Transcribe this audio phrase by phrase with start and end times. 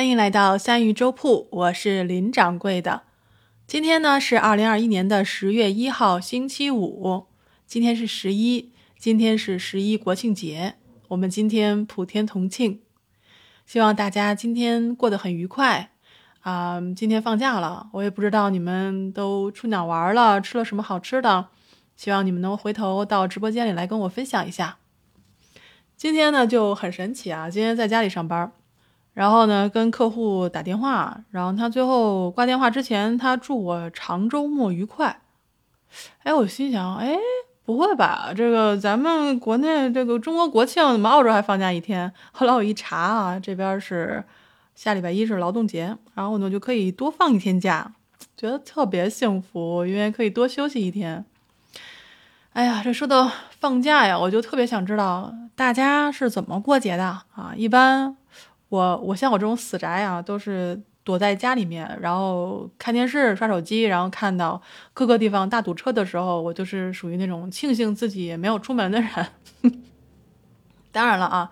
[0.00, 3.02] 欢迎来到三鱼粥铺，我是林掌柜的。
[3.66, 7.26] 今天呢是二零二一年的十月一号，星期五。
[7.66, 10.76] 今天是十一，今天是十一国庆节，
[11.08, 12.80] 我们今天普天同庆。
[13.66, 15.90] 希望大家今天过得很愉快
[16.40, 16.80] 啊！
[16.96, 21.48] 今天放假了，我也不知道你们都去哪玩了，吃了什么好吃的。
[21.94, 24.78] 希望你们能回头到直播间里来跟我分享一下。
[25.94, 27.50] 今天呢就很神奇啊！
[27.50, 28.50] 今天在家里上班。
[29.12, 35.20] 然后呢，跟客户打电话，然后他最后挂电话之前，他祝我长周末愉快。
[36.22, 37.16] 哎，我心想，哎，
[37.64, 38.32] 不会吧？
[38.34, 42.12] 这个咱们国内这个中国国庆，怎么澳洲还放假一天？
[42.30, 44.22] 后来我一查啊，这边是
[44.76, 47.92] 下礼拜一是劳动节，然后我就可以多放一天假，
[48.36, 51.24] 觉得特别幸福，因为可以多休息一天。
[52.52, 57.04] 哎呀，这说到放假呀，我就特别想知道大家是怎么过节的
[57.34, 57.52] 啊？
[57.56, 58.16] 一般。
[58.70, 64.62] 我我像我这种死宅啊，都是躲在家里面，然后看电视、刷手机，然后看到
[64.94, 69.10] 各个地方大堵车的时候，我就是属于那种庆幸自己没有出门的人。
[70.92, 71.50] 当然了啊，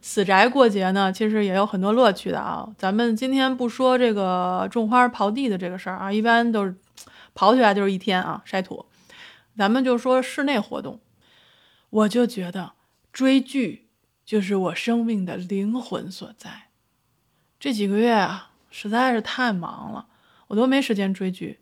[0.00, 2.68] 死宅过节呢，其实也有很多乐趣的啊。
[2.76, 6.74] 咱们今天不说这个种花刨地的这个事儿啊，一般都是
[7.34, 8.86] 刨起来就是一天啊，筛土。
[9.56, 11.00] 咱们就说室内活动，
[11.90, 12.72] 我就觉得
[13.12, 13.87] 追剧。
[14.28, 16.64] 就是我生命的灵魂所在。
[17.58, 20.06] 这几个月啊，实在是太忙了，
[20.48, 21.60] 我都没时间追剧，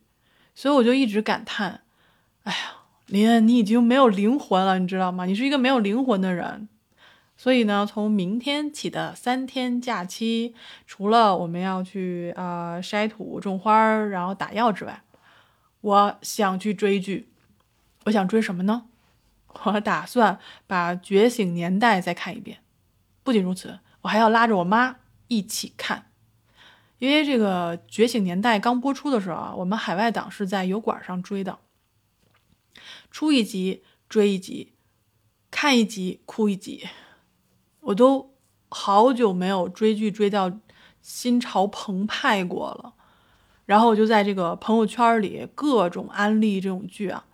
[0.53, 1.83] 所以我就一直感叹
[2.42, 2.59] ：“哎呀，
[3.06, 5.27] 林恩，你已经没有灵魂了，你知道吗？
[5.27, 6.69] 你是一个没有灵魂的人。”
[7.39, 10.53] 所以呢，从明天起的三天假期，
[10.89, 15.05] 除了我们要去啊筛土、种花然后打药之外，
[15.83, 17.28] 我想去追剧。
[18.06, 18.87] 我想追什么呢？
[19.65, 22.59] 我打算把《觉醒年代》再看一遍。
[23.23, 26.11] 不仅如此，我还要拉着我妈一起看，
[26.99, 31.59] 因为这个《觉醒年代》刚播出的时候啊，我们海外党是在油管上追的，
[33.11, 34.75] 出一集追一集，
[35.50, 36.87] 看一集哭一集，
[37.81, 38.34] 我都
[38.69, 40.53] 好久没有追剧追到
[41.03, 42.95] 心潮澎湃过了。
[43.65, 47.27] 然后我就在这个朋友圈里各种安利这种剧啊，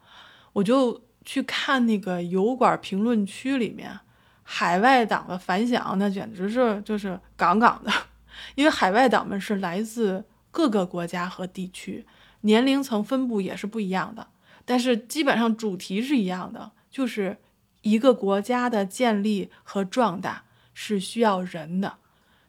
[0.54, 1.02] 我就。
[1.24, 4.00] 去看那个油管评论区里面，
[4.42, 7.92] 海外党的反响，那简直是就是杠杠的。
[8.56, 12.06] 因为海外党们是来自各个国家和地区，
[12.40, 14.28] 年龄层分布也是不一样的，
[14.64, 17.38] 但是基本上主题是一样的，就是
[17.82, 20.44] 一个国家的建立和壮大
[20.74, 21.98] 是需要人的，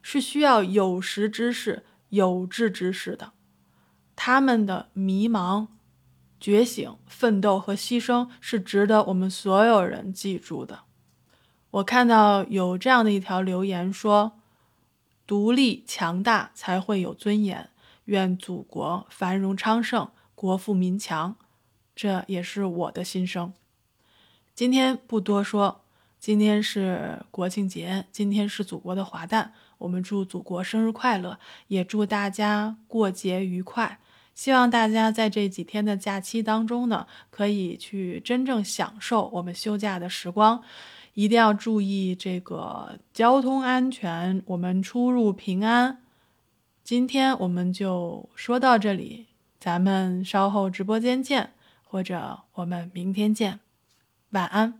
[0.01, 3.33] 是需要有识之士、有志之士的，
[4.15, 5.67] 他们的迷茫。
[6.43, 10.81] 觉醒、奋斗和牺牲是值得我们所有人记住的。
[11.71, 14.33] 我看到有这样的一条留言说
[15.25, 17.69] ：“独立强大才会有尊严，
[18.03, 21.37] 愿祖国繁荣昌盛，国富民强。”
[21.95, 23.53] 这也是我的心声。
[24.53, 25.85] 今天不多说，
[26.19, 31.39] 今天是国庆节，今天是祖国的华诞，我们祝祖国生日快乐，
[31.69, 34.01] 也祝大家过节愉快。
[34.33, 40.63] 希望大家在这几天的假期当中呢，可以去真正享受我们休假的时光，
[41.13, 46.01] 一定要注意这个交通安全，我们出入平安。
[46.83, 49.27] 今天我们就说到这里，
[49.59, 53.59] 咱们稍后直播间见，或者我们明天见，
[54.31, 54.79] 晚安。